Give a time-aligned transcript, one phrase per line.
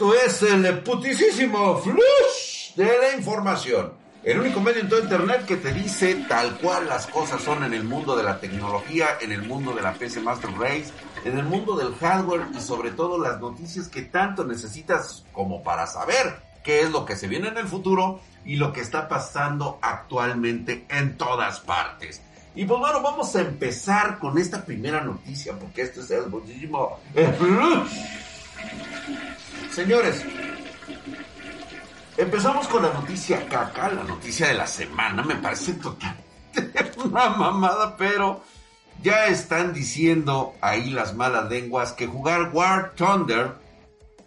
[0.00, 3.92] Esto es el putisísimo flush de la información.
[4.24, 7.74] El único medio en todo Internet que te dice tal cual las cosas son en
[7.74, 10.86] el mundo de la tecnología, en el mundo de la PC Master Race,
[11.26, 15.86] en el mundo del hardware y sobre todo las noticias que tanto necesitas como para
[15.86, 19.78] saber qué es lo que se viene en el futuro y lo que está pasando
[19.82, 22.22] actualmente en todas partes.
[22.54, 26.98] Y pues bueno, vamos a empezar con esta primera noticia porque este es el muchísimo
[29.80, 30.22] Señores,
[32.18, 36.14] empezamos con la noticia caca, la noticia de la semana, me parece total
[37.02, 38.44] una mamada, pero
[39.02, 43.54] ya están diciendo ahí las malas lenguas que jugar War Thunder,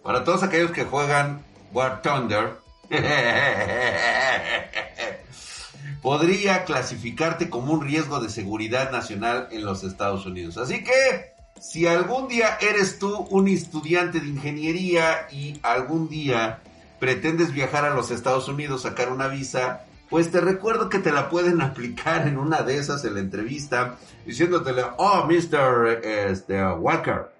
[0.02, 2.58] para todos aquellos que juegan War Thunder,
[6.02, 10.58] podría clasificarte como un riesgo de seguridad nacional en los Estados Unidos.
[10.58, 16.60] Así que, si algún día eres tú un estudiante de ingeniería y algún día
[16.98, 21.28] pretendes viajar a los Estados Unidos, sacar una visa, pues te recuerdo que te la
[21.28, 26.00] pueden aplicar en una de esas en la entrevista, diciéndotele, oh, Mr.
[26.04, 27.32] Este, Walker.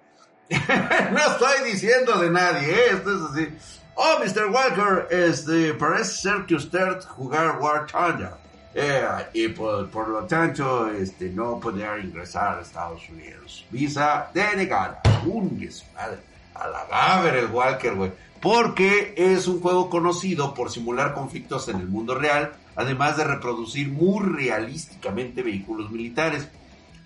[0.49, 2.85] no estoy diciendo de nadie, ¿eh?
[2.91, 3.47] esto es así.
[3.95, 4.51] Oh, Mr.
[4.51, 8.44] Walker, este, parece ser que usted jugar War Thunder.
[8.77, 13.65] Eh, y por, lo tanto, este, no podrá ingresar a Estados Unidos.
[13.71, 15.01] Visa denegada.
[15.25, 15.57] Un
[15.95, 16.17] madre.
[16.53, 18.11] A la gaber el Walker, güey.
[18.41, 23.89] Porque es un juego conocido por simular conflictos en el mundo real, además de reproducir
[23.89, 26.47] muy realísticamente vehículos militares.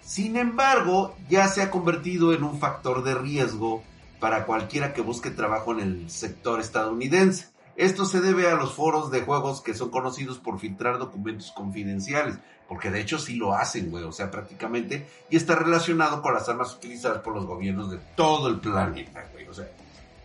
[0.02, 3.84] Sin embargo, ya se ha convertido en un factor de riesgo
[4.20, 7.48] para cualquiera que busque trabajo en el sector estadounidense.
[7.80, 12.36] Esto se debe a los foros de juegos que son conocidos por filtrar documentos confidenciales,
[12.68, 16.50] porque de hecho sí lo hacen, güey, o sea, prácticamente, y está relacionado con las
[16.50, 19.70] armas utilizadas por los gobiernos de todo el planeta, güey, o sea,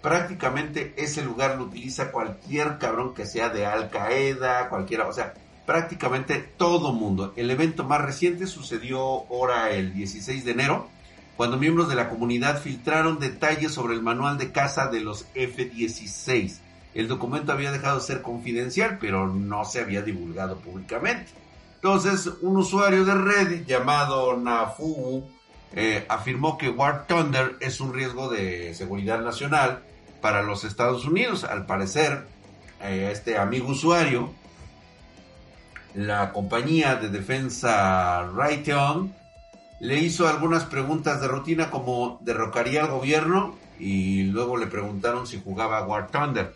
[0.02, 5.34] prácticamente ese lugar lo utiliza cualquier cabrón que sea de Al Qaeda, cualquiera, o sea,
[5.64, 7.34] prácticamente todo mundo.
[7.36, 10.88] El evento más reciente sucedió ahora el 16 de enero,
[11.36, 16.63] cuando miembros de la comunidad filtraron detalles sobre el manual de caza de los F-16
[16.94, 21.32] el documento había dejado de ser confidencial, pero no se había divulgado públicamente.
[21.76, 25.24] Entonces, un usuario de Reddit llamado Nafu
[25.74, 29.82] eh, afirmó que War Thunder es un riesgo de seguridad nacional
[30.20, 31.44] para los Estados Unidos.
[31.44, 32.26] Al parecer,
[32.80, 34.32] eh, este amigo usuario,
[35.94, 39.14] la compañía de defensa Raytheon,
[39.80, 45.40] le hizo algunas preguntas de rutina como derrocaría al gobierno y luego le preguntaron si
[45.42, 46.54] jugaba War Thunder.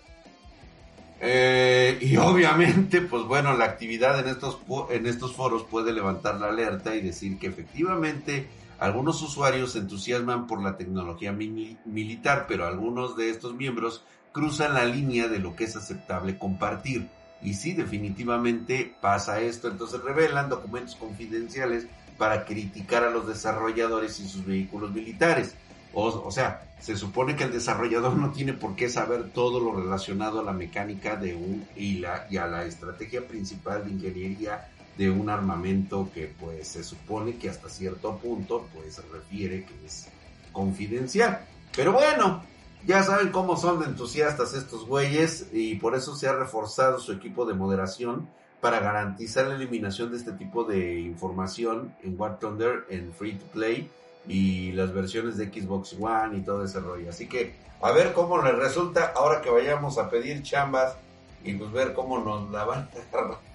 [1.21, 4.59] Eh, y obviamente, pues bueno, la actividad en estos,
[4.91, 8.49] en estos foros puede levantar la alerta y decir que efectivamente
[8.79, 14.85] algunos usuarios se entusiasman por la tecnología militar, pero algunos de estos miembros cruzan la
[14.85, 17.09] línea de lo que es aceptable compartir.
[17.43, 19.69] Y sí, definitivamente pasa esto.
[19.69, 21.87] Entonces revelan documentos confidenciales
[22.17, 25.55] para criticar a los desarrolladores y sus vehículos militares.
[25.95, 30.41] O, sea, se supone que el desarrollador no tiene por qué saber todo lo relacionado
[30.41, 35.31] a la mecánica de un y, y a la estrategia principal de ingeniería de un
[35.31, 40.09] armamento que pues se supone que hasta cierto punto pues refiere que es
[40.53, 41.41] confidencial.
[41.75, 42.43] Pero bueno,
[42.87, 47.13] ya saben cómo son de entusiastas estos güeyes y por eso se ha reforzado su
[47.13, 48.29] equipo de moderación
[48.61, 53.47] para garantizar la eliminación de este tipo de información en War Thunder en Free to
[53.47, 53.89] Play
[54.29, 57.09] y las versiones de Xbox One y todo ese rollo.
[57.09, 60.95] Así que a ver cómo les resulta ahora que vayamos a pedir chambas
[61.43, 62.89] y pues ver cómo nos la van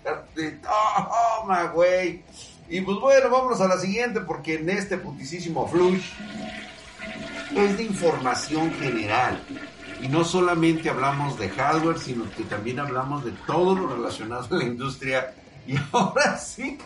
[0.05, 0.23] a
[1.41, 2.23] toma, güey.
[2.69, 6.11] Y pues bueno, vámonos a la siguiente porque en este putisísimo flush
[7.55, 9.41] es de información general.
[10.01, 14.57] Y no solamente hablamos de hardware, sino que también hablamos de todo lo relacionado a
[14.57, 15.33] la industria.
[15.67, 16.77] Y ahora sí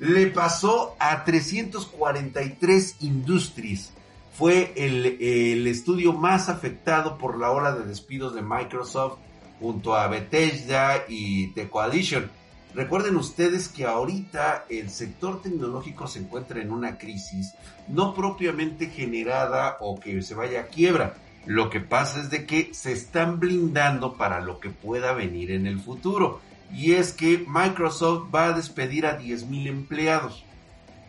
[0.00, 3.92] le pasó a 343 Industries.
[4.32, 9.18] Fue el, estudio más afectado por la ola de despidos de Microsoft
[9.58, 12.30] junto a Bethesda y The Coalition.
[12.74, 17.54] Recuerden ustedes que ahorita el sector tecnológico se encuentra en una crisis
[17.88, 21.16] no propiamente generada o que se vaya a quiebra.
[21.46, 25.66] Lo que pasa es de que se están blindando para lo que pueda venir en
[25.66, 26.40] el futuro
[26.72, 30.44] y es que Microsoft va a despedir a 10.000 empleados.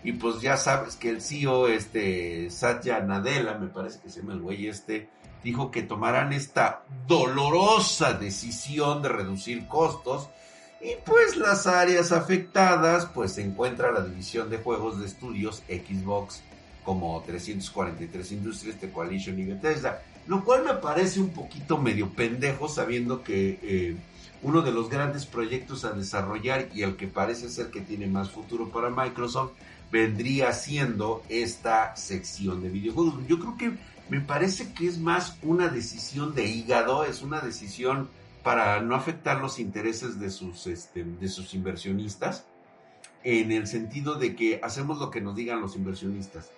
[0.04, 4.34] Y pues ya sabes que el CEO, este, Satya Nadella, me parece que se llama
[4.34, 5.10] el güey este,
[5.44, 10.30] dijo que tomarán esta dolorosa decisión de reducir costos.
[10.82, 16.42] Y pues las áreas afectadas, pues se encuentra la división de juegos de estudios Xbox,
[16.86, 20.02] como 343 Industries, The Coalition y Bethesda.
[20.28, 23.98] lo cual me parece un poquito medio pendejo sabiendo que eh,
[24.42, 28.30] uno de los grandes proyectos a desarrollar y el que parece ser que tiene más
[28.30, 29.52] futuro para Microsoft
[29.92, 33.16] vendría siendo esta sección de videojuegos.
[33.28, 33.74] Yo creo que
[34.10, 38.10] me parece que es más una decisión de hígado, es una decisión
[38.44, 42.46] para no afectar los intereses de sus, este, de sus inversionistas,
[43.24, 46.50] en el sentido de que hacemos lo que nos digan los inversionistas,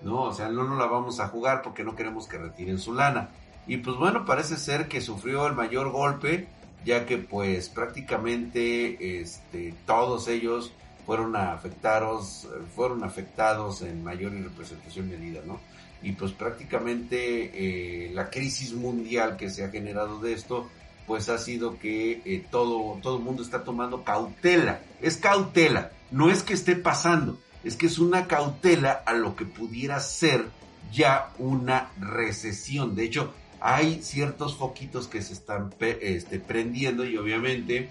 [0.00, 0.22] ¿no?
[0.22, 3.28] O sea, no nos la vamos a jugar porque no queremos que retiren su lana.
[3.66, 6.48] Y pues bueno, parece ser que sufrió el mayor golpe,
[6.84, 10.72] ya que pues prácticamente este, todos ellos
[11.06, 15.58] fueron afectados, fueron afectados en mayor representación medida, ¿no?
[16.02, 20.68] y pues prácticamente eh, la crisis mundial que se ha generado de esto
[21.06, 24.80] pues ha sido que eh, todo todo el mundo está tomando cautela.
[25.00, 25.90] Es cautela.
[26.10, 30.46] No es que esté pasando es que es una cautela a lo que pudiera ser
[30.92, 32.94] ya una recesión.
[32.94, 37.90] De hecho hay ciertos foquitos que se están este, prendiendo y obviamente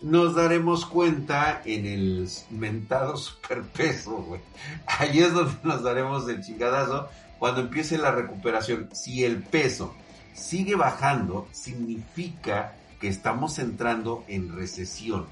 [0.00, 4.40] nos daremos cuenta en el mentado superpeso, güey.
[4.86, 7.08] Ahí es donde nos daremos el chingadazo
[7.38, 9.94] cuando empiece la recuperación, si el peso
[10.34, 15.26] sigue bajando, significa que estamos entrando en recesión.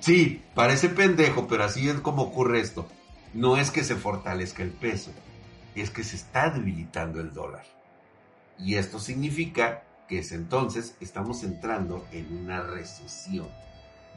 [0.00, 2.86] Sí, parece pendejo, pero así es como ocurre esto.
[3.32, 5.10] No es que se fortalezca el peso,
[5.74, 7.64] es que se está debilitando el dólar.
[8.58, 13.48] Y esto significa que es entonces estamos entrando en una recesión.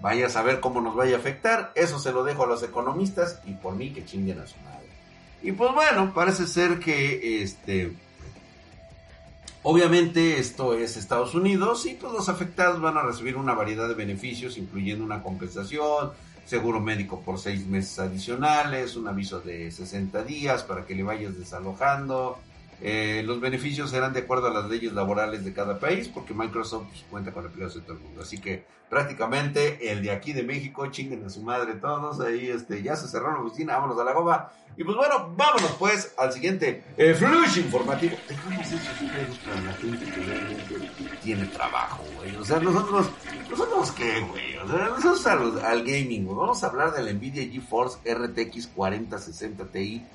[0.01, 3.41] Vaya a saber cómo nos vaya a afectar, eso se lo dejo a los economistas
[3.45, 4.87] y por mí que chinguen a su madre.
[5.41, 7.93] Y pues bueno, parece ser que este
[9.63, 13.95] obviamente esto es Estados Unidos y pues los afectados van a recibir una variedad de
[13.95, 16.11] beneficios, incluyendo una compensación,
[16.45, 21.37] seguro médico por seis meses adicionales, un aviso de 60 días para que le vayas
[21.37, 22.39] desalojando,
[22.81, 26.87] eh, los beneficios serán de acuerdo a las leyes laborales de cada país, porque Microsoft
[26.89, 28.21] pues, cuenta con empleados de todo el mundo.
[28.21, 32.19] Así que prácticamente el de aquí de México, chinguen a su madre todos.
[32.19, 34.51] Ahí este, ya se cerró la oficina, vámonos a la goma.
[34.77, 38.15] Y pues bueno, vámonos pues al siguiente eh, flush informativo.
[38.29, 40.75] Dejamos esos pedos para la gente que realmente
[41.23, 42.35] tiene trabajo, güey.
[42.35, 43.09] O sea, nosotros,
[43.49, 44.55] nosotros qué, güey.
[44.57, 46.27] O sea, nosotros al, al gaming.
[46.27, 50.05] Vamos a hablar de la Nvidia GeForce RTX 4060 Ti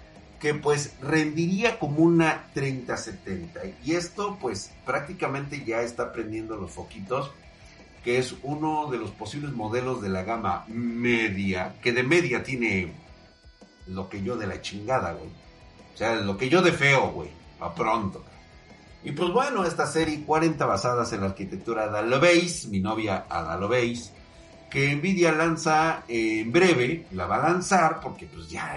[0.42, 7.30] que pues rendiría como una 3070 y esto pues prácticamente ya está prendiendo los foquitos
[8.02, 12.92] que es uno de los posibles modelos de la gama media que de media tiene
[13.86, 15.30] lo que yo de la chingada güey.
[15.94, 17.28] O sea lo que yo de feo güey
[17.60, 18.24] a pronto.
[19.04, 22.02] Y pues bueno esta serie 40 basadas en la arquitectura Ada
[22.68, 24.10] mi novia Ada Lovelace
[24.68, 28.76] que Nvidia lanza en breve la va a lanzar porque pues ya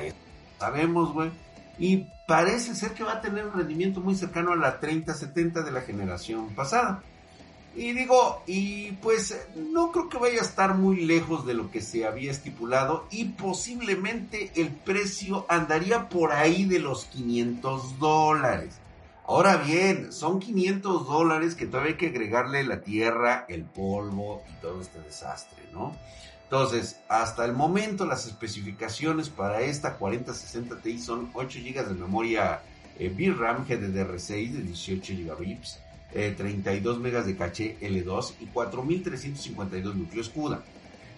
[0.60, 1.45] sabemos güey
[1.77, 5.72] y parece ser que va a tener un rendimiento muy cercano a la 30-70 de
[5.72, 7.04] la generación pasada.
[7.75, 11.81] Y digo, y pues no creo que vaya a estar muy lejos de lo que
[11.81, 18.80] se había estipulado y posiblemente el precio andaría por ahí de los 500 dólares.
[19.27, 24.62] Ahora bien, son 500 dólares que todavía hay que agregarle la tierra, el polvo y
[24.62, 25.95] todo este desastre, ¿no?
[26.46, 32.62] Entonces, hasta el momento las especificaciones para esta 4060 Ti son 8 GB de memoria
[33.00, 35.58] eh, VRAM GDDR6 de 18 GB,
[36.14, 40.62] eh, 32 MB de caché L2 y 4352 núcleos CUDA.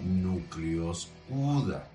[0.00, 1.93] núcleos CUDA.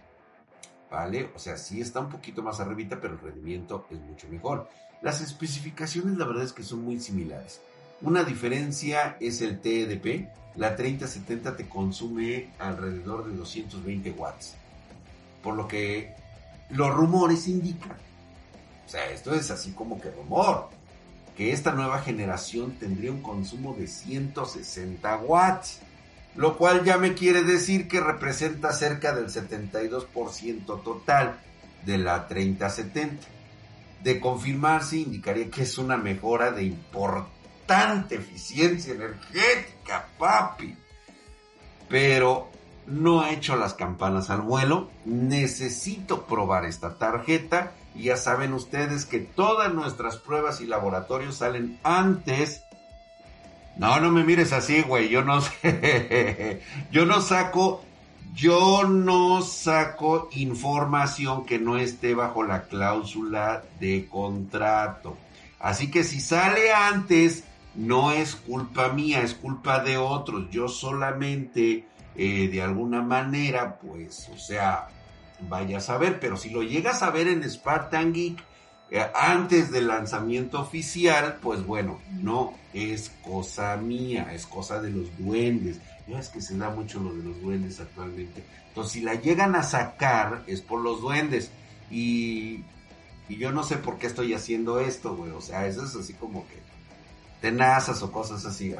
[0.89, 1.31] ¿Vale?
[1.35, 4.69] O sea, sí está un poquito más arribita, pero el rendimiento es mucho mejor.
[5.01, 7.61] Las especificaciones la verdad es que son muy similares.
[8.01, 10.29] Una diferencia es el TDP.
[10.55, 14.55] La 3070 te consume alrededor de 220 watts.
[15.43, 16.13] Por lo que
[16.69, 17.97] los rumores indican,
[18.85, 20.69] o sea, esto es así como que rumor,
[21.37, 25.79] que esta nueva generación tendría un consumo de 160 watts
[26.39, 31.37] lo cual ya me quiere decir que representa cerca del 72% total
[31.85, 33.27] de la 3070.
[34.01, 40.77] De confirmarse, indicaría que es una mejora de importante eficiencia energética, papi.
[41.89, 42.47] Pero
[42.87, 47.73] no he hecho las campanas al vuelo, necesito probar esta tarjeta.
[47.93, 52.61] Y ya saben ustedes que todas nuestras pruebas y laboratorios salen antes
[53.79, 55.07] no, no me mires así, güey.
[55.07, 56.61] Yo no sé.
[56.91, 57.85] Yo no saco.
[58.35, 65.17] Yo no saco información que no esté bajo la cláusula de contrato.
[65.59, 70.49] Así que si sale antes no es culpa mía, es culpa de otros.
[70.51, 74.89] Yo solamente, eh, de alguna manera, pues, o sea,
[75.47, 78.13] vaya a saber, pero si lo llegas a ver en Spartan
[79.13, 85.79] antes del lanzamiento oficial, pues bueno, no es cosa mía, es cosa de los duendes.
[86.07, 88.43] Ya es que se da mucho lo de los duendes actualmente.
[88.69, 91.51] Entonces, si la llegan a sacar, es por los duendes.
[91.91, 92.63] Y,
[93.27, 95.31] y yo no sé por qué estoy haciendo esto, güey.
[95.31, 96.59] O sea, eso es así como que
[97.41, 98.75] tenazas o cosas así.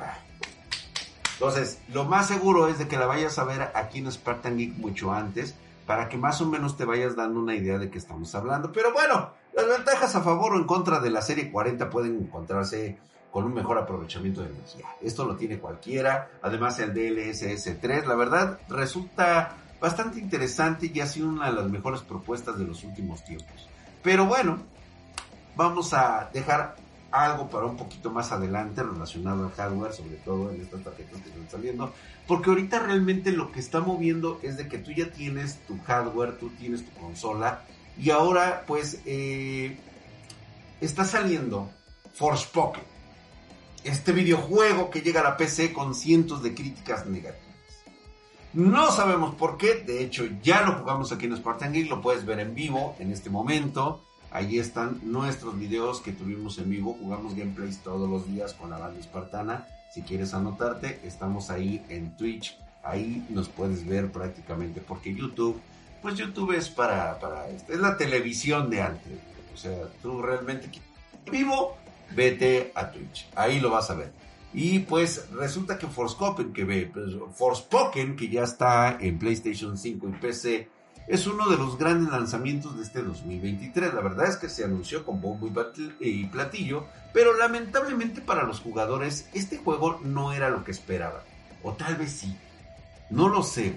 [1.34, 5.14] Entonces, lo más seguro es de que la vayas a ver aquí en Spartan mucho
[5.14, 5.56] antes,
[5.90, 8.72] para que más o menos te vayas dando una idea de qué estamos hablando.
[8.72, 13.00] Pero bueno, las ventajas a favor o en contra de la serie 40 pueden encontrarse
[13.32, 14.86] con un mejor aprovechamiento de energía.
[15.02, 16.30] Esto lo tiene cualquiera.
[16.44, 21.68] Además, el DLSS 3, la verdad, resulta bastante interesante y ha sido una de las
[21.68, 23.68] mejores propuestas de los últimos tiempos.
[24.04, 24.60] Pero bueno,
[25.56, 26.76] vamos a dejar
[27.12, 31.30] algo para un poquito más adelante relacionado al hardware, sobre todo en estas tarjetas que
[31.30, 31.94] están saliendo,
[32.28, 36.38] porque ahorita realmente lo que está moviendo es de que tú ya tienes tu hardware,
[36.38, 37.64] tú tienes tu consola
[37.98, 39.78] y ahora pues eh,
[40.82, 41.70] está saliendo
[42.14, 42.84] Forspoken,
[43.84, 47.50] este videojuego que llega a la PC con cientos de críticas negativas.
[48.54, 52.26] No sabemos por qué, de hecho ya lo jugamos aquí en Spartan Geek, lo puedes
[52.26, 54.04] ver en vivo en este momento.
[54.32, 56.96] Ahí están nuestros videos que tuvimos en vivo.
[57.00, 59.68] Jugamos gameplays todos los días con la banda espartana.
[59.92, 62.58] Si quieres anotarte, estamos ahí en Twitch.
[62.84, 65.60] Ahí nos puedes ver prácticamente porque YouTube,
[66.02, 69.20] pues YouTube es para, para este, es la televisión de antes.
[69.54, 70.70] O sea, tú realmente
[71.30, 71.76] vivo,
[72.16, 73.28] vete a Twitch.
[73.36, 74.12] Ahí lo vas a ver.
[74.54, 80.10] Y pues resulta que Forspoken, que ve, pues, Forspoken, que ya está en PlayStation 5
[80.10, 80.70] y PC,
[81.10, 83.96] es uno de los grandes lanzamientos de este 2023.
[83.96, 85.50] La verdad es que se anunció con bombo
[86.00, 91.22] y platillo, pero lamentablemente para los jugadores este juego no era lo que esperaban.
[91.64, 92.38] O tal vez sí.
[93.10, 93.74] No lo sé.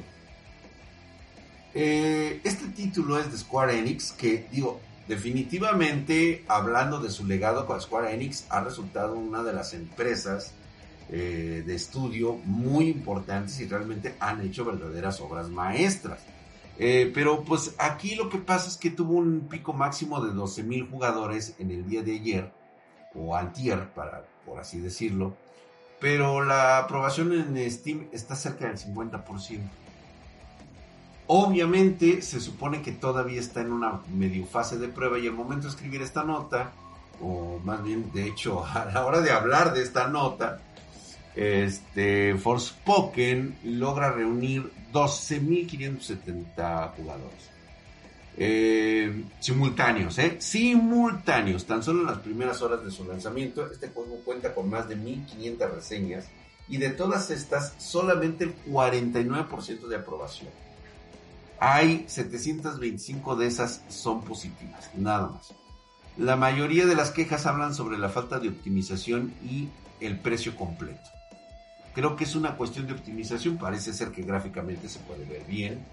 [1.73, 7.81] Eh, este título es de Square Enix, que digo, definitivamente hablando de su legado con
[7.81, 10.53] Square Enix, ha resultado una de las empresas
[11.09, 16.21] eh, de estudio muy importantes y realmente han hecho verdaderas obras maestras.
[16.79, 20.91] Eh, pero pues aquí lo que pasa es que tuvo un pico máximo de 12.000
[20.91, 22.53] jugadores en el día de ayer,
[23.15, 25.35] o antier, para, por así decirlo.
[26.01, 29.61] Pero la aprobación en Steam está cerca del 50%.
[31.29, 35.65] Obviamente se supone que todavía está en una medio fase de prueba y al momento
[35.65, 36.73] de escribir esta nota,
[37.23, 40.61] o más bien de hecho a la hora de hablar de esta nota,
[41.35, 47.51] este, Forspoken logra reunir 12.570 jugadores.
[48.37, 50.37] Eh, simultáneos, ¿eh?
[50.39, 51.67] Simultáneos.
[51.67, 54.97] Tan solo en las primeras horas de su lanzamiento, este juego cuenta con más de
[54.97, 56.27] 1.500 reseñas
[56.69, 60.51] y de todas estas, solamente el 49% de aprobación.
[61.59, 65.55] Hay 725 de esas son positivas, nada más.
[66.17, 69.69] La mayoría de las quejas hablan sobre la falta de optimización y
[70.01, 71.11] el precio completo.
[71.95, 75.85] Creo que es una cuestión de optimización, parece ser que gráficamente se puede ver bien.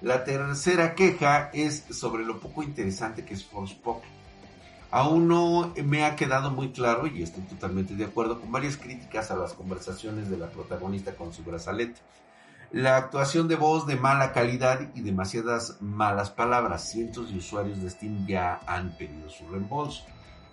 [0.00, 4.18] La tercera queja es sobre lo poco interesante que es Forspoken.
[4.90, 9.30] Aún no me ha quedado muy claro, y estoy totalmente de acuerdo, con varias críticas
[9.30, 12.00] a las conversaciones de la protagonista con su brazalete.
[12.70, 16.88] La actuación de voz de mala calidad y demasiadas malas palabras.
[16.90, 20.04] Cientos de usuarios de Steam ya han pedido su reembolso.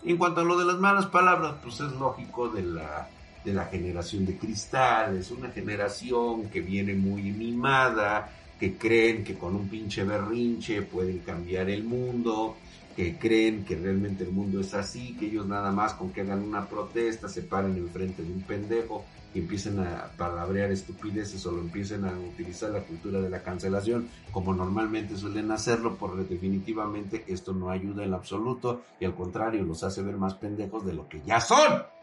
[0.03, 3.07] En cuanto a lo de las malas palabras, pues es lógico de la
[3.45, 9.35] de la generación de cristal, es una generación que viene muy mimada, que creen que
[9.35, 12.57] con un pinche berrinche pueden cambiar el mundo,
[12.95, 16.41] que creen que realmente el mundo es así, que ellos nada más con que hagan
[16.41, 21.59] una protesta se paren enfrente de un pendejo y empiecen a palabrear estupideces o lo
[21.59, 27.51] empiecen a utilizar la cultura de la cancelación como normalmente suelen hacerlo, porque definitivamente esto
[27.53, 31.21] no ayuda en absoluto y al contrario los hace ver más pendejos de lo que
[31.25, 31.94] ya son.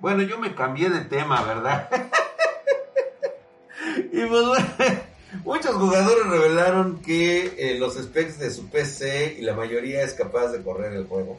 [0.00, 1.88] Bueno, yo me cambié de tema, ¿verdad?
[4.12, 4.44] y pues
[5.44, 10.48] muchos jugadores revelaron que eh, los specs de su PC y la mayoría es capaz
[10.48, 11.38] de correr el juego.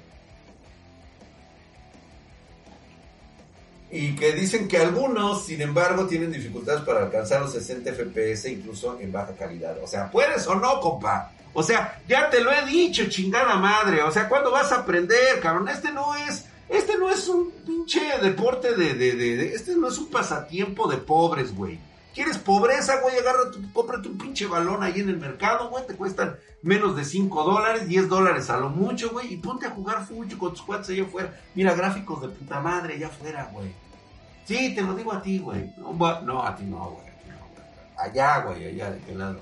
[3.90, 8.98] Y que dicen que algunos, sin embargo, tienen dificultades para alcanzar los 60 FPS incluso
[9.00, 9.78] en baja calidad.
[9.84, 11.32] O sea, ¿puedes o no, compa?
[11.54, 14.04] O sea, ya te lo he dicho, chingada madre.
[14.04, 15.68] O sea, ¿cuándo vas a aprender, cabrón?
[15.68, 19.98] Este no es este no es un pinche deporte de, de, de, Este no es
[19.98, 21.80] un pasatiempo de pobres, güey.
[22.14, 23.18] ¿Quieres pobreza, güey?
[23.18, 25.86] Agarra, tu, cómprate un pinche balón ahí en el mercado, güey.
[25.86, 29.34] Te cuestan menos de 5 dólares, 10 dólares a lo mucho, güey.
[29.34, 31.38] Y ponte a jugar fucho con tus cuates allá afuera.
[31.56, 33.74] Mira, gráficos de puta madre allá afuera, güey.
[34.46, 35.74] Sí, te lo digo a ti, güey.
[35.78, 37.12] No, a ti no, güey.
[37.98, 39.40] Allá, güey, allá, de qué lado.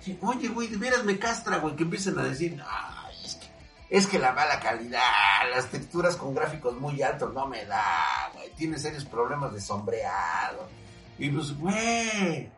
[0.00, 2.60] Sí, oye, güey, de veras me castra, güey, que empiecen a decir,
[3.88, 5.00] es que, la mala calidad,
[5.54, 8.50] las texturas con gráficos muy altos no me da, güey.
[8.56, 10.68] Tiene serios problemas de sombreado
[11.18, 12.50] y pues, güey,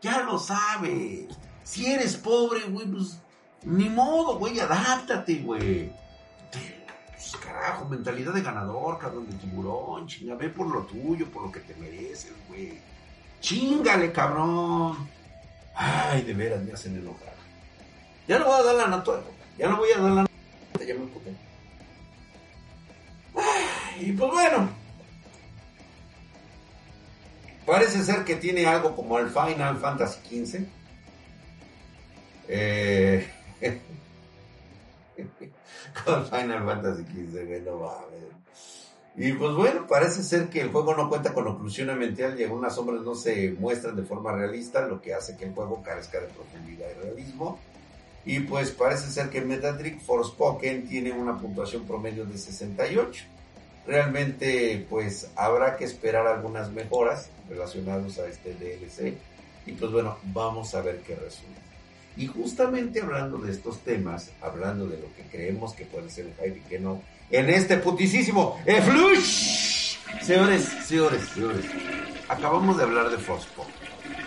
[0.00, 1.26] ya lo sabes.
[1.62, 3.18] Si eres pobre, güey, pues
[3.64, 5.92] ni modo, güey, adáptate, güey.
[6.50, 11.52] Pues carajo, mentalidad de ganador, cabrón, de tiburón, chinga, ve por lo tuyo, por lo
[11.52, 12.80] que te mereces, güey.
[13.40, 15.08] Chingale, cabrón.
[15.74, 17.34] Ay, de veras me hacen enojar.
[18.26, 19.20] Ya no voy a dar la nota,
[19.56, 20.27] ya no voy a dar la
[20.86, 21.08] ya me
[24.00, 24.68] y pues bueno,
[27.68, 30.60] Parece ser que tiene algo como el Final Fantasy XV.
[32.48, 33.28] Eh,
[36.06, 38.30] con Final Fantasy XV, güey, no ver.
[39.16, 42.74] Y pues bueno, parece ser que el juego no cuenta con oclusión ambiental y algunas
[42.74, 46.28] sombras no se muestran de forma realista, lo que hace que el juego carezca de
[46.28, 47.58] profundidad y realismo.
[48.28, 53.24] Y pues parece ser que Metacritic Forspoken tiene una puntuación promedio de 68
[53.88, 59.14] realmente pues habrá que esperar algunas mejoras relacionadas a este DLC
[59.66, 61.60] y pues bueno, vamos a ver qué resulta.
[62.16, 66.34] Y justamente hablando de estos temas, hablando de lo que creemos que puede ser el
[66.34, 69.96] hype y que no, en este putisísimo Flush.
[70.22, 71.64] Señores, señores, señores,
[72.28, 73.66] acabamos de hablar de Fospo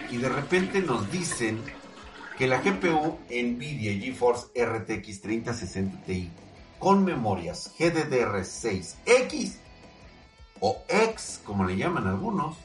[0.10, 1.60] y de repente nos dicen
[2.41, 6.31] que la GPU Nvidia GeForce RTX 3060 Ti
[6.79, 9.57] con memorias GDDR6X
[10.60, 12.57] o X, como le llaman algunos,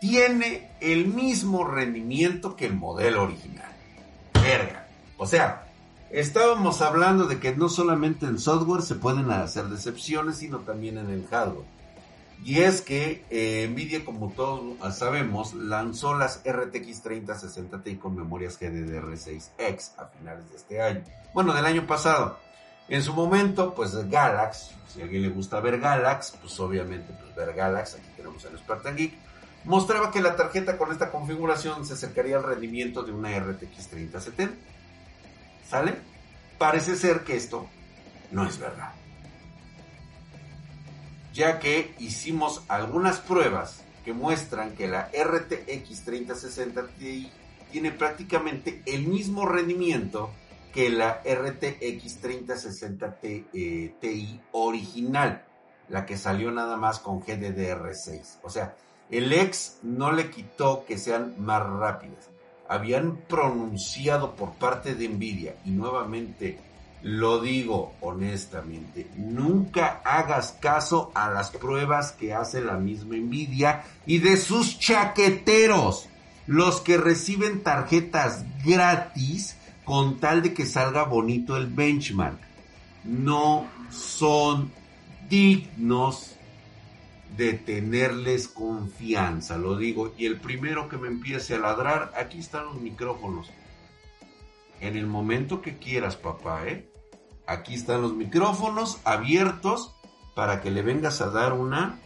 [0.00, 3.72] tiene el mismo rendimiento que el modelo original.
[4.34, 4.86] Verga.
[5.18, 5.66] O sea,
[6.10, 11.10] estábamos hablando de que no solamente en software se pueden hacer decepciones, sino también en
[11.10, 11.73] el hardware.
[12.44, 18.60] Y es que eh, Nvidia, como todos sabemos, lanzó las RTX 3060 Ti con memorias
[18.60, 21.02] GDDR6X a finales de este año.
[21.32, 22.38] Bueno, del año pasado.
[22.88, 27.34] En su momento, pues Galax, si a alguien le gusta ver Galax, pues obviamente pues
[27.34, 29.14] ver Galax, aquí tenemos el Spartan Geek,
[29.64, 34.54] mostraba que la tarjeta con esta configuración se acercaría al rendimiento de una RTX 3070.
[35.66, 35.94] ¿Sale?
[36.58, 37.66] Parece ser que esto
[38.32, 38.92] no es verdad.
[41.34, 47.28] Ya que hicimos algunas pruebas que muestran que la RTX 3060 Ti
[47.72, 50.30] tiene prácticamente el mismo rendimiento
[50.72, 55.44] que la RTX 3060 Ti original,
[55.88, 58.38] la que salió nada más con GDDR6.
[58.44, 58.76] O sea,
[59.10, 62.30] el X no le quitó que sean más rápidas.
[62.68, 66.60] Habían pronunciado por parte de Nvidia, y nuevamente
[67.04, 74.20] lo digo honestamente, nunca hagas caso a las pruebas que hace la misma Nvidia y
[74.20, 76.08] de sus chaqueteros,
[76.46, 82.38] los que reciben tarjetas gratis con tal de que salga bonito el benchmark.
[83.04, 84.72] No son
[85.28, 86.36] dignos
[87.36, 90.14] de tenerles confianza, lo digo.
[90.16, 93.50] Y el primero que me empiece a ladrar, aquí están los micrófonos.
[94.80, 96.93] En el momento que quieras, papá, ¿eh?
[97.46, 99.94] Aquí están los micrófonos abiertos
[100.34, 101.98] para que le vengas a dar una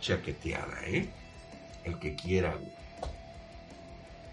[0.00, 1.10] chaqueteada, ¿eh?
[1.84, 2.54] El que quiera,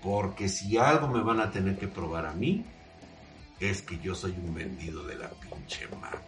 [0.01, 2.65] porque si algo me van a tener que probar a mí,
[3.59, 6.23] es que yo soy un vendido de la pinche Mac.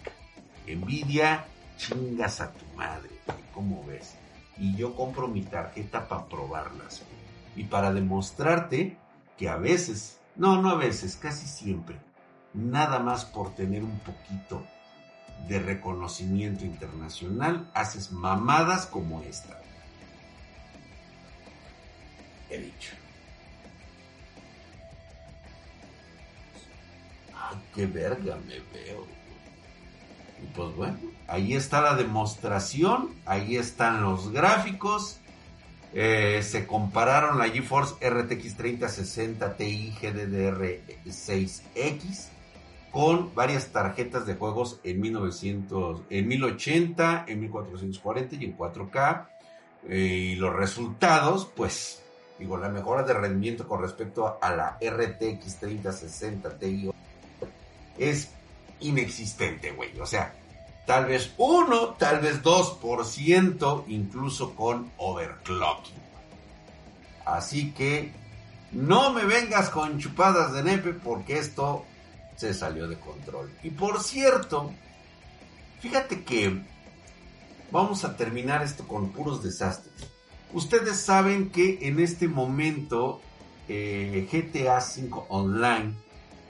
[0.67, 1.45] Envidia,
[1.77, 3.09] chingas a tu madre,
[3.53, 4.15] ¿cómo ves?
[4.57, 7.01] Y yo compro mi tarjeta para probarlas.
[7.55, 8.97] Y para demostrarte
[9.37, 11.97] que a veces, no, no a veces, casi siempre,
[12.53, 14.63] nada más por tener un poquito
[15.47, 19.59] de reconocimiento internacional, haces mamadas como esta.
[22.49, 22.91] He dicho.
[27.73, 29.05] qué verga me veo.
[30.41, 35.19] Y pues bueno, ahí está la demostración, ahí están los gráficos.
[35.93, 42.32] Eh, se compararon la GeForce RTX 3060 Ti GDDR6X
[42.93, 49.27] con varias tarjetas de juegos en 1900, en 1080, en 1440 y en 4K.
[49.89, 52.03] Eh, y los resultados, pues,
[52.37, 56.91] digo, la mejora de rendimiento con respecto a la RTX 3060 Ti
[57.97, 58.29] es
[58.81, 59.99] inexistente, güey.
[59.99, 60.35] O sea,
[60.85, 65.95] tal vez 1, tal vez 2%, incluso con overclocking.
[67.25, 68.11] Así que
[68.71, 71.87] no me vengas con chupadas de nepe porque esto
[72.35, 73.51] se salió de control.
[73.63, 74.71] Y por cierto,
[75.79, 76.61] fíjate que
[77.71, 79.93] vamos a terminar esto con puros desastres.
[80.53, 83.21] Ustedes saben que en este momento
[83.67, 85.95] eh, GTA V Online,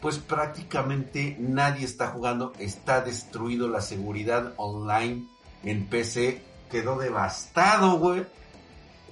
[0.02, 5.26] pues prácticamente nadie está jugando, está destruido la seguridad online
[5.64, 8.26] en PC, quedó devastado, güey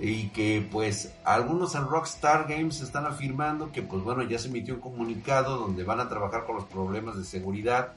[0.04, 4.74] y que pues algunos en Rockstar Games están afirmando que pues bueno ya se emitió
[4.74, 7.94] un comunicado donde van a trabajar con los problemas de seguridad.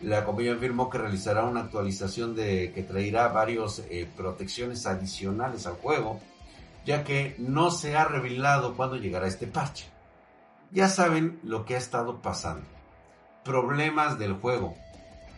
[0.00, 5.74] La compañía afirmó que realizará una actualización de que traerá varios eh, protecciones adicionales al
[5.74, 6.20] juego,
[6.86, 9.84] ya que no se ha revelado cuándo llegará este parche.
[10.70, 12.66] Ya saben lo que ha estado pasando.
[13.44, 14.74] Problemas del juego,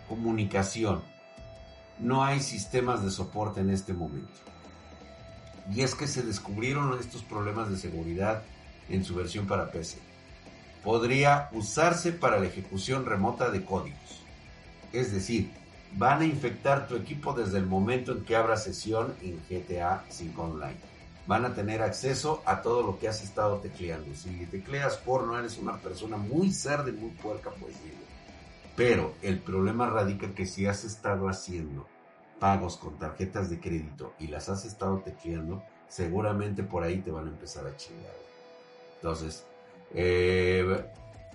[0.09, 1.03] comunicación.
[1.99, 4.54] No hay sistemas de soporte en este momento
[5.73, 8.43] y es que se descubrieron estos problemas de seguridad
[8.89, 9.99] en su versión para PC.
[10.83, 14.21] Podría usarse para la ejecución remota de códigos.
[14.93, 15.51] Es decir,
[15.97, 20.43] van a infectar tu equipo desde el momento en que abra sesión en GTA 5
[20.43, 20.77] Online.
[21.27, 24.15] Van a tener acceso a todo lo que has estado tecleando.
[24.15, 27.97] Si tecleas porno, eres una persona muy cerda y muy puerca, pues digo.
[28.77, 31.87] Pero el problema radica que si has estado haciendo
[32.45, 37.25] pagos con tarjetas de crédito y las has estado tecleando, seguramente por ahí te van
[37.25, 38.13] a empezar a chingar.
[38.97, 39.47] Entonces,
[39.95, 40.85] eh,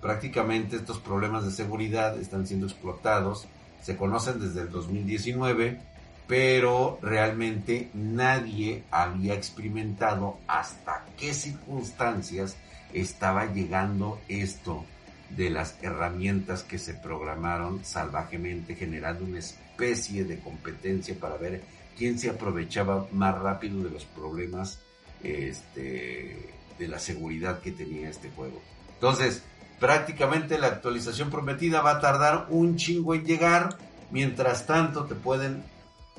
[0.00, 3.48] prácticamente estos problemas de seguridad están siendo explotados,
[3.82, 5.80] se conocen desde el 2019,
[6.28, 12.56] pero realmente nadie había experimentado hasta qué circunstancias
[12.92, 14.84] estaba llegando esto
[15.30, 19.40] de las herramientas que se programaron salvajemente generando una
[19.80, 21.62] especie de competencia para ver
[21.96, 24.80] quién se aprovechaba más rápido de los problemas
[25.22, 28.60] este, de la seguridad que tenía este juego.
[28.94, 29.42] Entonces,
[29.78, 33.78] prácticamente la actualización prometida va a tardar un chingo en llegar.
[34.10, 35.62] Mientras tanto, te pueden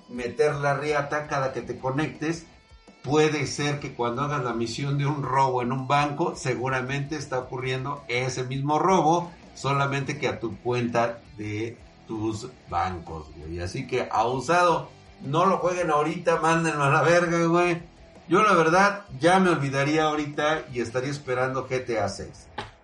[0.10, 2.45] meter la riata cada que te conectes.
[3.04, 7.39] Puede ser que cuando hagas la misión de un robo en un banco, seguramente está
[7.39, 11.78] ocurriendo ese mismo robo, solamente que a tu cuenta de
[12.69, 13.60] bancos, güey.
[13.60, 14.89] Así que abusado,
[15.21, 17.82] no lo jueguen ahorita, mándenlo a la verga, güey.
[18.28, 22.30] Yo la verdad ya me olvidaría ahorita y estaría esperando GTA 6.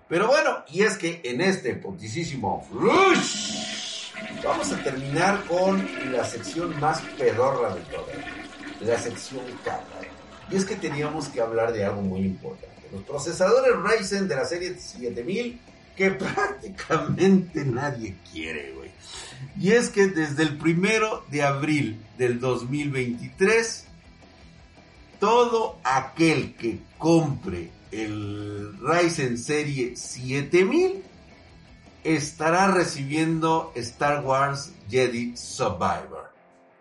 [0.09, 4.11] Pero bueno, y es que en este ponticísimo Flush
[4.43, 8.15] vamos a terminar con la sección más pedorra de todas,
[8.81, 9.83] la sección cara.
[10.49, 12.67] Y es que teníamos que hablar de algo muy importante.
[12.91, 15.59] Los procesadores Ryzen de la serie 7000
[15.95, 18.86] que prácticamente nadie quiere, güey.
[19.59, 23.85] Y es que desde el primero de abril del 2023,
[25.19, 31.03] todo aquel que compre el Ryzen serie 7000
[32.03, 36.31] estará recibiendo Star Wars Jedi Survivor.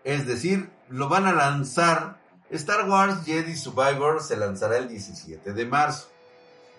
[0.05, 2.20] Es decir, lo van a lanzar.
[2.50, 6.09] Star Wars Jedi Survivor se lanzará el 17 de marzo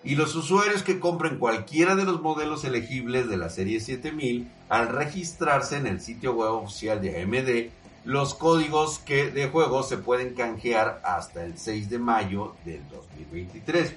[0.04, 4.88] y los usuarios que compren cualquiera de los modelos elegibles de la serie 7000 al
[4.88, 7.72] registrarse en el sitio web oficial de AMD,
[8.04, 13.94] los códigos que de juego se pueden canjear hasta el 6 de mayo del 2023.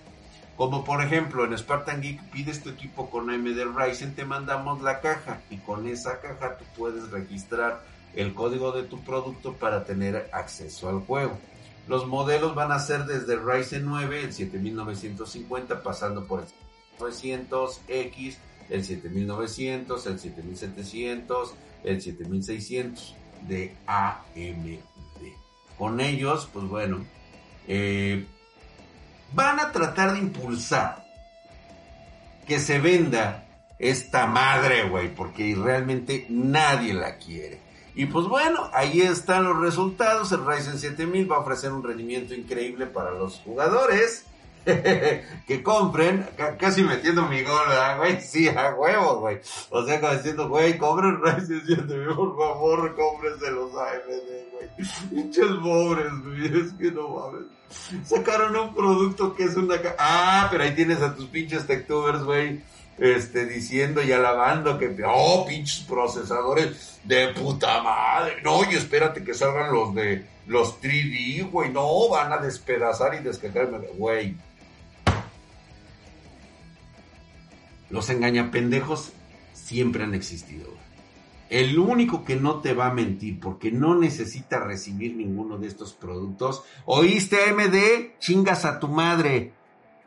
[0.57, 4.99] Como por ejemplo en Spartan Geek pides tu equipo con AMD Ryzen, te mandamos la
[4.99, 7.83] caja y con esa caja tú puedes registrar
[8.15, 11.37] el código de tu producto para tener acceso al juego.
[11.87, 16.45] Los modelos van a ser desde el Ryzen 9, el 7950, pasando por el
[16.99, 18.35] 900X,
[18.69, 23.15] el 7900, el 7700, el 7600
[23.47, 24.79] de AMD.
[25.77, 27.03] Con ellos, pues bueno,
[27.67, 28.25] eh,
[29.33, 31.03] van a tratar de impulsar
[32.47, 33.45] que se venda
[33.79, 37.59] esta madre, güey, porque realmente nadie la quiere.
[37.93, 40.31] Y pues bueno, ahí están los resultados.
[40.31, 44.25] El Ryzen 7000 va a ofrecer un rendimiento increíble para los jugadores
[44.65, 46.25] que compren,
[46.57, 48.21] casi metiendo mi gol, ¿verdad, güey?
[48.21, 49.39] Sí, a huevos, güey.
[49.71, 54.69] O sea, como diciendo, güey, compren Ryzen 7000, por favor, cómprense los AMD, güey.
[55.09, 57.47] Pinches pobres, güey, es que no mames.
[58.05, 59.75] Sacaron un producto que es una...
[59.97, 62.61] Ah, pero ahí tienes a tus pinches techtubers, güey
[63.01, 68.35] este, diciendo y alabando que, oh, pinches procesadores de puta madre.
[68.43, 71.71] No, y espérate que salgan los de los 3D, güey.
[71.71, 74.35] No, van a despedazar y descargarme, güey.
[77.89, 79.13] Los engañapendejos
[79.51, 80.69] siempre han existido.
[81.49, 85.93] El único que no te va a mentir porque no necesita recibir ninguno de estos
[85.93, 86.63] productos.
[86.85, 88.19] ¿Oíste AMD?
[88.19, 89.53] Chingas a tu madre.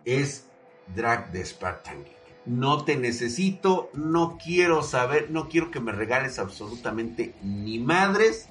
[0.05, 0.47] es
[0.95, 2.15] drag de Spartan.
[2.47, 8.49] No te necesito, no quiero saber, no quiero que me regales absolutamente ni madres.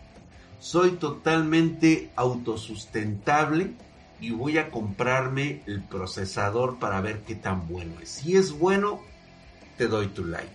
[0.60, 3.74] Soy totalmente autosustentable
[4.20, 8.10] y voy a comprarme el procesador para ver qué tan bueno es.
[8.10, 9.02] Si es bueno,
[9.78, 10.50] te doy tu like.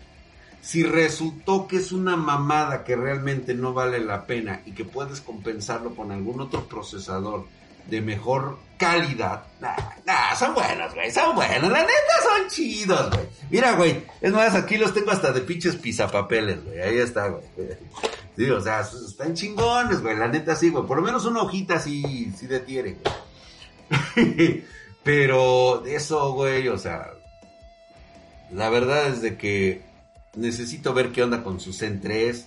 [0.61, 5.21] Si resultó que es una mamada que realmente no vale la pena y que puedes
[5.21, 7.47] compensarlo con algún otro procesador
[7.89, 9.45] de mejor calidad.
[9.61, 11.71] Nah, son buenos, güey, son buenos.
[11.71, 13.27] La neta son chidos, güey.
[13.51, 16.81] Mira, güey, es más, aquí los tengo hasta de pinches pisapapeles, güey.
[16.81, 17.45] Ahí está, güey.
[18.39, 20.17] Sí, o sea, están chingones, güey.
[20.17, 20.87] La neta sí, güey.
[20.87, 24.65] Por lo menos una hojita sí, sí detiene, güey.
[25.03, 27.15] Pero eso, güey, o sea,
[28.53, 29.83] la verdad es de que
[30.37, 32.47] necesito ver qué onda con su Zen 3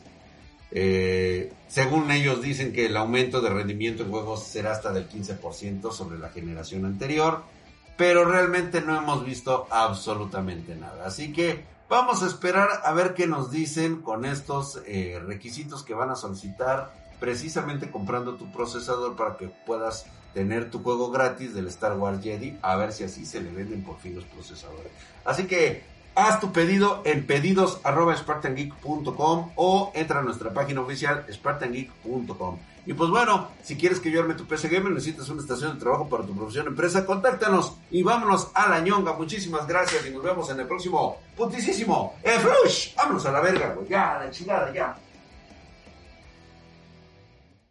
[0.71, 5.91] eh, según ellos dicen que el aumento de rendimiento en juegos será hasta del 15%
[5.91, 7.43] sobre la generación anterior,
[7.97, 11.05] pero realmente no hemos visto absolutamente nada.
[11.05, 15.93] Así que vamos a esperar a ver qué nos dicen con estos eh, requisitos que
[15.93, 21.67] van a solicitar precisamente comprando tu procesador para que puedas tener tu juego gratis del
[21.67, 24.91] Star Wars Jedi, a ver si así se le venden por fin los procesadores.
[25.25, 25.83] Así que
[26.15, 32.59] Haz tu pedido en pedidos.spartangeek.com o entra a nuestra página oficial spartangeek.com.
[32.85, 35.79] Y pues bueno, si quieres que yo arme tu PC Gamer, necesitas una estación de
[35.79, 39.13] trabajo para tu profesión empresa, contáctanos y vámonos a la ñonga.
[39.13, 42.95] Muchísimas gracias y nos vemos en el próximo putisísimo Efrush.
[42.95, 43.87] Vámonos a la verga, güey.
[43.87, 44.97] Ya, la chingada, ya.